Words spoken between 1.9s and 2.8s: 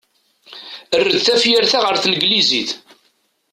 tneglizit.